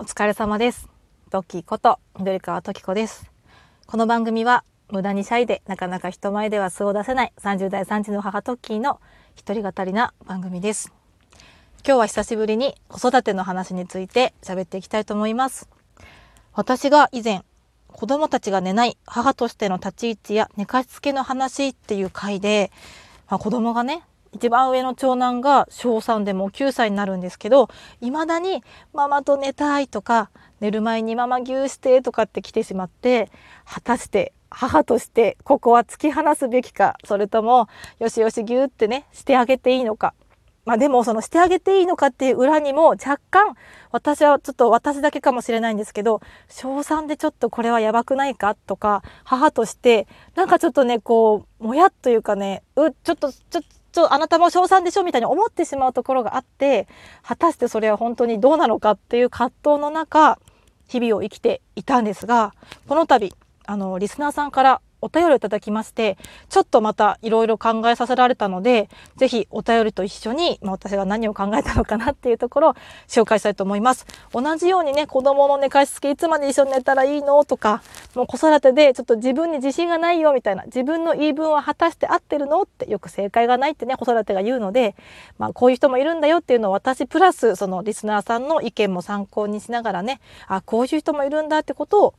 [0.00, 0.88] お疲れ様です。
[1.28, 3.28] トッキーこと緑川トキ子です。
[3.88, 9.00] この番組は無駄にシャイでなかなか人前では素を出せない30代3児の母トッキーの
[9.34, 10.92] 一人語りな番組です。
[11.84, 15.68] 今日は久しぶりに子育ての話について喋っていきたいと思います。
[16.52, 17.42] 私が以前
[17.88, 22.70] 子供たちが寝ない母としての立ち位置や寝かしつけの話っていう回で、
[23.28, 27.68] まあ、子供がね一番上の長男が小3でもう9歳になるんですけど
[28.00, 33.30] 未だにママと寝たいとか寝る前にママぎゅーしてとかって来てしまって
[33.64, 40.14] 果たして母としてここは突き放すべきかそれともよしよしぎゅーってねしてあげていいのか。
[40.68, 43.54] まあでもそのしてあげていいのかっていう裏にも若干
[43.90, 56.86] 私はちょっと私だけかもしれないんですけど小3でちょっとこれはやばくないかとか母としてなんかちょっとねこうもやっというかねうちょっとちょっとちょあなたも賞賛でしょみたいに思ってしまうところがあって
[57.24, 60.38] 果たしてそれは本当にどうなのかっていう葛藤の中
[60.86, 62.54] 日々を生きていたんですが
[62.86, 63.34] この度
[63.66, 66.18] あのリスナーさんからお便りをいただきまして
[66.48, 72.74] ちょっとまたいろいろ考えさせられたのでぜひお便りと一緒に、まあ、私が何を考えたのかなっていうところを
[73.06, 74.06] 紹介したいと思います。
[74.32, 77.82] 同じようにね子供の寝かしつけいつまで一緒に寝たらいいのとか
[78.14, 84.94] もう子育てでちょっと自分に自信がないよみたいな自分の言い分は果たして合ってるのってよく正解がないってね子育てが言うので、
[85.38, 92.14] まあ、こういう人もいるんだよっていうのを私プラスそのリスナーさんの意見も参考にしながらねあこういう人もいるんだってことを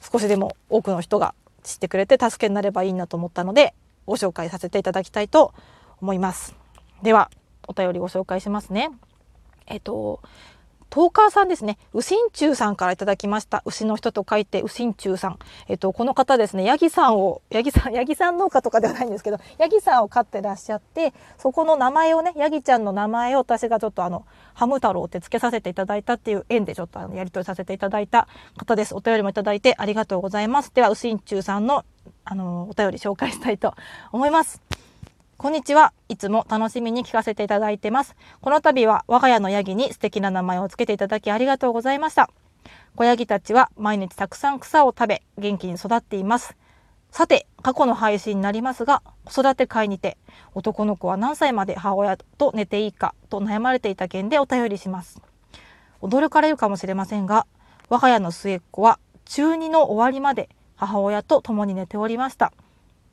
[0.00, 3.74] 少しでも多くの人が知ってくれて助けになればいいなと思ったので
[4.06, 5.54] ご紹介させていただきたいと
[6.00, 6.56] 思います。
[7.02, 7.30] では
[7.68, 8.90] お便りご紹介しますね。
[9.66, 10.20] えっと
[10.92, 11.78] トーカーさんですね。
[11.94, 13.62] うしんちゅうさんからいただきました。
[13.64, 15.38] 牛の人と書いて、うしんちゅうさん。
[15.66, 28.94] えっと、この方ですね、ヤギさんを、ヤギさん、ヤギさん農家とかではないんですけど、ヤギさんを飼ってらっしゃって、そこの名前をね、ヤギちゃんの名前を私がちょっとあの、ハム太郎って付けさせていただいたっていう縁でちょっとあの、やり取りさせていただいた方です。
[28.94, 30.74] お便りもいただいてありがとうございます。
[30.74, 31.86] では、うしんちゅうさんの、
[32.26, 33.72] あの、お便り紹介したいと
[34.12, 34.60] 思います。
[35.42, 35.92] こんにちは。
[36.08, 38.14] いつも楽しみに聞かせていただいてます。
[38.40, 42.30] この度は我が家のヤギに素敵な名前を付けていただきありがとうございました。
[42.94, 46.56] 子ヤギたちは毎日たくさん草を食べ、元気に育っています。
[47.10, 50.16] さて、過去の配信になりますが、子育て会にて、
[50.54, 55.20] 男の子は何歳まで母親と寝ていいかと悩まれていた件でお便りします。
[56.02, 57.48] 驚かれるかもしれませんが、
[57.88, 62.52] 我が家の末っ子は中2の終わりまで母親と共に寝ておりました。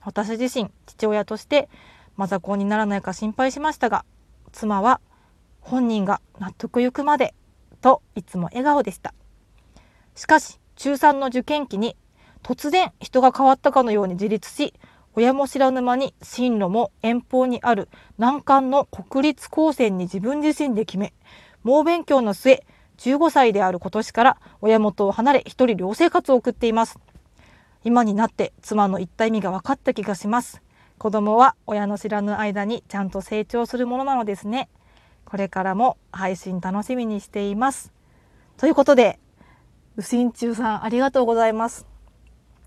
[0.00, 1.68] 私自身、父親として、
[2.16, 4.04] マザコンにならないか心配しましたが
[4.52, 5.00] 妻は
[5.60, 7.34] 本人が納得ゆくまで
[7.80, 9.14] といつも笑顔でした。
[10.14, 11.96] しかし中3の受験期に
[12.42, 14.74] 突然人が変わったかのように自立し
[15.16, 17.88] 親も知らぬ間に進路も遠方にある
[18.18, 21.14] 難関の国立高専に自分自身で決め
[21.62, 22.64] 猛勉強の末
[22.98, 26.98] 15歳である今年から親元を離れ一人寮生活を送っています。
[27.82, 30.62] 今になって妻の言った意味が分かった気がします。
[31.04, 34.70] 子供は親の知らぬ間にちゃんと成長するものなのですね。
[35.26, 37.92] これからも配信楽しみにしています。
[38.56, 39.18] ということで、
[39.96, 41.86] うしんちゅうさんありがとうございます。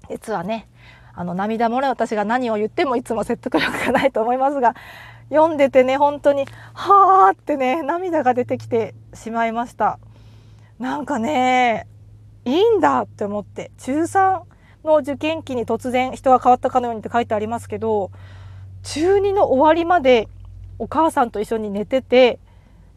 [0.08, 0.70] 実はね、
[1.16, 4.76] あの涙漏れ私が何を言ってもいつも説得力がないと思いますが、
[5.32, 9.98] 読んでてね、本当に、はーってね、涙が出てきてしまいました。
[10.78, 11.88] なんかね、
[12.46, 14.42] いいんだって思って、中3
[14.88, 18.12] の受験期に突然人が変わったかのようにって書いてありますけど
[18.84, 20.28] 中2の終わりまで
[20.80, 22.40] お母さんと一緒に寝てて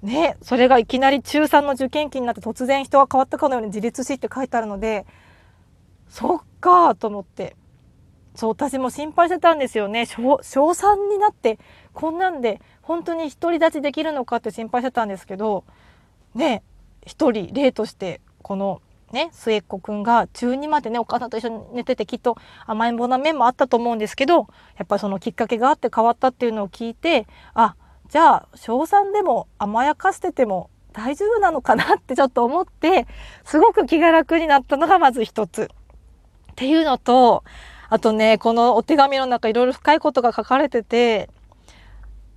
[0.02, 5.04] ねそれがいきなり中3の受験期になって突然人が変わったかのように自立しって書いてあるので
[6.08, 7.56] そっかと思って
[8.34, 10.06] そう私も心配してたんですよね。
[10.06, 11.58] 小小3になって
[11.92, 15.64] こんなんで本当に独り立ちできるのかって心配してたんですけど
[16.34, 16.62] ね
[17.04, 18.80] 一人例としてこの
[19.12, 24.46] ね、末っ子くんが中2までねお母さんと一緒に寝ててきっと甘えん坊な面もあったと思うんですけど
[24.78, 27.74] やっぱりそのきっかけがあって変わったっていうのを聞いてあ
[28.08, 33.06] じゃあ小3でも甘やかしてても大丈夫なのかなってちょっと思って
[33.44, 35.62] すごく気が楽になったのがまず一つ。
[35.62, 37.42] っていうのと
[37.88, 41.30] あとねこのお手紙の中いろいろ深いことが書かれてて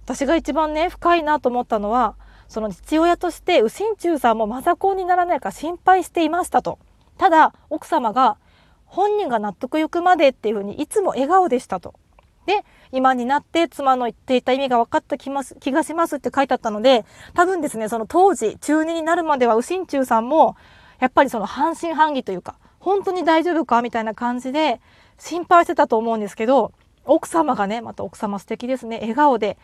[0.06, 2.16] 私が一番ね深いなと思ったのは
[2.48, 6.80] その父親として右心中さんもマザコンにならないか心配していましたと。
[7.18, 8.38] ただ奥様が
[8.86, 11.96] 本人が納得いくまでっていうふうにいつも笑顔でしたと。
[12.46, 20.58] で今になって妻の言っていた意味が分かった気ます気がしますって書いてあったので多分ですねその当時中2になるまでは右心中さんも
[21.00, 24.82] やっぱりその半信半疑というか本当に大丈夫かみたいな感じで
[25.18, 26.74] 心配してたと思うんですけど
[27.06, 29.58] 奥様がねまた奥様素敵ですね笑顔で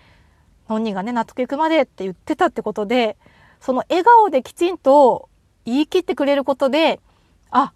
[0.70, 3.18] 本人がね納得いくまでって言ってたってことで
[3.60, 5.30] その笑顔できちんと
[5.66, 7.00] 言い切ってくれることで
[7.52, 7.74] あ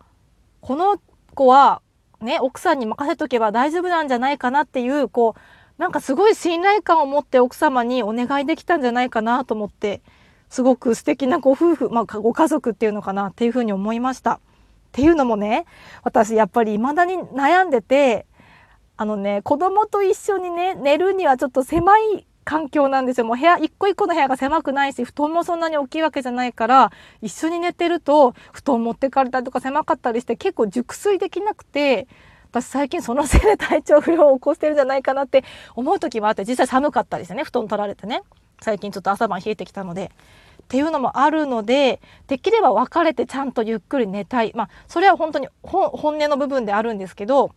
[0.61, 1.01] この
[1.33, 1.81] 子は
[2.21, 10.01] ね奥さんに任せとけば大丈夫なんじゃないかなっていうこうなんかすごい信頼感を持って奥様にお願いできたんじゃないかなと思って
[10.49, 14.33] すごく素敵なご夫婦、まあ、ご家族っていうのかなっていうふうに思いました。
[14.33, 14.39] っ
[14.91, 15.65] ていうのもね
[16.03, 18.27] 私やっぱり未だに悩んでて
[18.95, 23.25] あのね子供と一緒にね寝るにはちょっと狭い環境なんですよ。
[23.25, 26.91] もう部屋、一個一個の部屋が狭くないし、布団もそんなに大きいわけじゃないから、
[27.21, 32.07] 一緒に寝てると、布団持ってかれたりとか狭かったりして、結構熟睡できなくて、
[32.51, 35.43] 私最近そのせいで体調不良を起こしてるんじゃないかなって
[35.75, 38.21] 思う時もあって、実際寒かったりしてね、布団取られてね。
[38.61, 40.11] 最近ちょっと朝晩冷えてきたので。
[40.63, 47.51] っていうのもあるのでできれば別れてちゃんとゆっくり寝たいまあそれは本当に本音の部分であるんですけど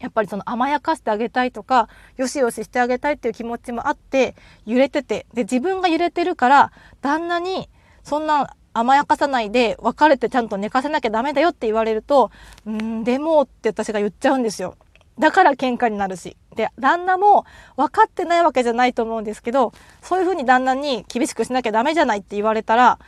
[0.00, 4.34] やっぱりその甘やかしてあげたいとかよしよししてあげたいっていう気持ちもあって
[4.66, 7.68] 揺れててで自分が揺れてるから旦那に
[8.02, 12.30] そんな甘やかさないで別れてちゃんと寝かせなきゃダメだよって言われると
[12.66, 14.76] 「うんでも」って私が言っちゃうんですよ。
[15.18, 16.36] だから喧嘩になるし。
[16.54, 17.44] で旦那も
[17.76, 19.72] 分かってないわけじゃないと思うんですけど
[20.02, 22.98] そういうふうに旦那に厳しくしなきゃダメじゃないって言われたら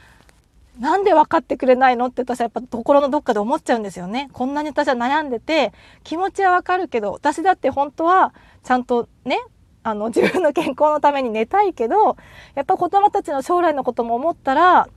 [0.80, 4.30] なんで分かってくれないのって私はやっぱ心のどっかで思っちゃうんですよね。
[4.32, 5.72] こんなに私は悩んでて
[6.04, 8.32] 気持ちはわかるけど私だって本当は
[8.64, 9.38] ちゃんとね
[9.82, 12.16] あの自分の健康のために寝たいけど
[12.54, 14.88] やっぱ子供たちの将来のことも思ったら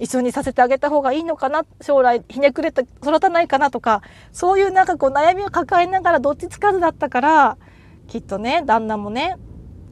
[0.00, 7.56] 一緒にさせてあげた方がいいのかな将来ひねくれて育たないかなとかそういうなんかこう悩みを抱えながらどっちつかずだったから
[8.08, 9.36] きっとね旦那もね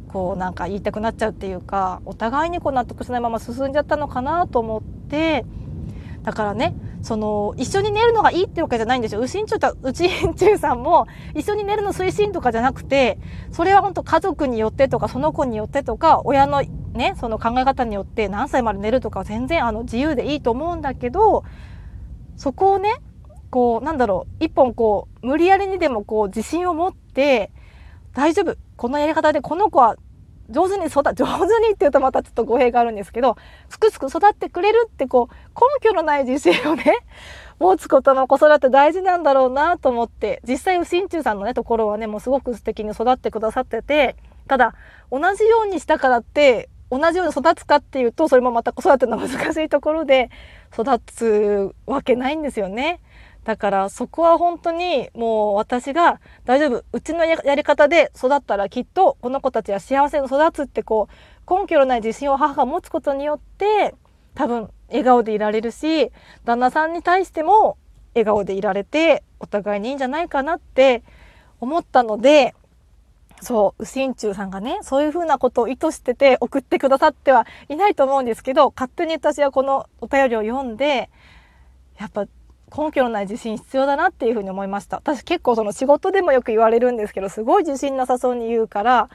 [0.08, 5.44] こうなんか言いたくなっちゃうっていうかお互いにこう納得しないまま進んじゃったのかなと思って
[6.24, 9.20] だからねその一緒に寝るのがいいってわけじゃないんですよ。
[9.20, 13.18] うしんちゅううちんちゅうさんも一緒に寝るの推進とかじゃなくて
[13.52, 16.62] それは本当家族によってとかその子によってとか親の
[16.92, 21.44] ねその考え方によって何歳まで寝るとか全然あの自由でいいと思うんだけど
[22.36, 22.96] そこをね
[23.50, 27.50] こうなんだろう一本こう無理やりにでもこう自信を持って
[28.12, 29.96] 大丈夫このやり方でこの子は
[30.50, 31.24] 上手に育上手
[31.60, 33.36] にって言うとまたちょっと語弊があるんですけど
[33.68, 35.34] すくすく育ってくれるってこう
[35.82, 36.84] 根拠のない自信をね
[37.60, 44.16] 持つことの子育て大事なんだろうなと思って実際心中さんのねところはねもうすごく素敵に育ってくださってて
[44.46, 44.74] ただ
[45.10, 50.30] 同じようにしたからって同じように育つかっていうとそれもまた子育ての難しいところで
[50.72, 53.00] 育つわけないんですよね。
[53.48, 56.84] だからそこは本当にもう私が大丈夫。
[56.92, 61.08] うちのやり方で育ったらきっとこの子たちは幸せに育つってこ
[61.48, 63.94] う根拠のない自信を母が持つことによって
[64.34, 66.10] 多分笑顔でいられるし
[66.44, 67.78] 旦那さんに対しても
[68.12, 71.02] 笑顔でいられてお互いにいいんじゃないかなって
[71.58, 72.54] 思ったので
[73.40, 81.08] そう、右心中さんがね、そういうふうなことを意図してて送ってくださってはいないと思うんですけど、勝手に私はこのお便りを読んで、
[81.98, 82.26] やっぱ
[82.76, 89.08] 根拠のない自信必要だなっていうふうに思いました私結構その仕事でもよく言われるんですけどすごい自信なさそうに言うから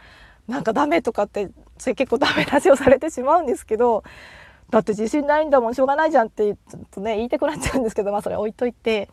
[0.48, 4.04] なんかダメとかってそれ結構ダメ出しをされてしまうんですけど
[4.70, 9.10] だって自信ないんだもんしょうがないじゃんってちょっとね言いたくなっちゃうんですけどまあそれ置いといて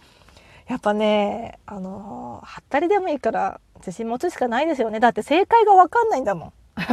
[0.69, 6.53] やっぱねあのはったりでもいいから自信持つしかないですよねだって正解が分かんないんだもん。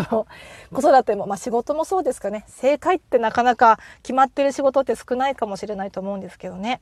[0.74, 6.82] 子育ても、まあ、仕事もそうですかね正解ってなかなか決まってる仕事って少ないかもしれないと思うんですけどね。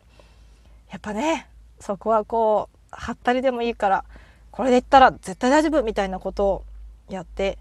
[0.95, 1.49] やっぱね
[1.81, 4.05] そこはこうはったりでもいいから
[4.49, 6.65] これで言ったら絶対大丈夫みたいなことを
[7.09, 7.57] やって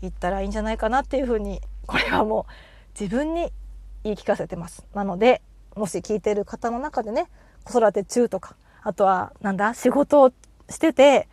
[0.00, 3.52] いったらいいんじゃないかなっていうふうにこれはもう自分に
[4.02, 4.86] 言い聞かせてます。
[4.94, 5.42] なので
[5.76, 7.28] もし聞いてる方の中でね
[7.64, 10.32] 子育て中とかあとはなんだ仕事を
[10.70, 11.28] してて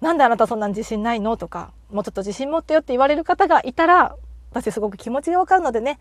[0.00, 4.16] なんであなたそんなに自信ないのとかもうちょっと自信持ってよって言われる方がいたら
[4.54, 5.98] 私すごく気持ちがわかるのでね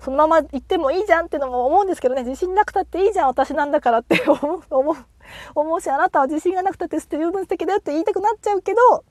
[0.00, 2.22] そのまま行ってもいいじゃんってのも思うんですけどね。
[2.22, 4.22] 自信なくたっていいじゃん私なんだからって。
[4.28, 4.96] 思う思う
[5.54, 9.04] 思うしあなたは自信がなくたって十分素敵だよって言いたくなっちゃうけど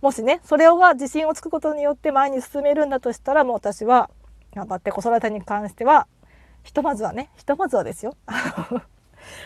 [0.00, 4.10] もしねそれが自信をつくことによって前に進めるんだとしたらもう私は
[4.54, 6.06] 頑張って子育てに関しては
[6.62, 8.16] ひとまずはねひとまずはですよ。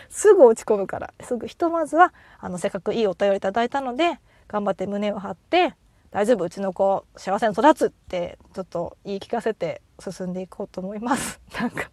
[0.09, 1.13] すぐ落ち込むから。
[1.21, 5.75] すぐひとまずはあのせっかくいいお便りいただいたので頑張って胸を張って
[6.13, 6.45] 大丈夫？
[6.45, 11.41] うちの子幸せに育つってちょっと言い聞かせて進んでいこうと思います。
[11.59, 11.89] なんか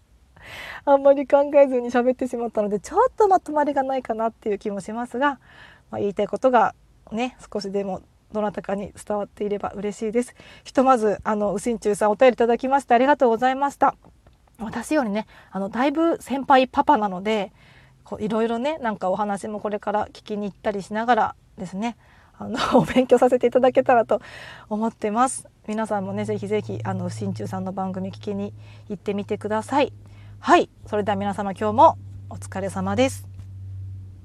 [0.85, 5.41] あんまり考えずに喋ってしまったのでちょっとまとまりがないかなっていう気もしますが、
[5.91, 6.75] まあ、言いたいことが
[7.11, 10.35] ね少しでもどなたかに伝わっていれば嬉しいです。
[10.65, 13.97] ひとまずあのうしんちゅうさんお便りいただきましてありがとうございました。
[14.59, 17.53] 私よりねあのだいぶ先輩パパなので
[18.05, 21.97] こういろいろねなんかお話もこれから聞きに行ったりしながらですね
[22.41, 24.23] あのお勉強させていただけたらと
[24.71, 25.47] 思ってます。
[25.69, 28.55] 皆さんもねぜひぜひあの新中さんの番組聞きに
[28.89, 29.93] 行ってみてください。
[30.39, 30.71] はい。
[30.87, 31.99] それでは皆様今日も
[32.31, 33.30] お疲れ様です。